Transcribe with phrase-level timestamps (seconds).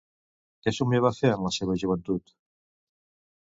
[0.63, 2.35] Què somiava fer en la seva joventut?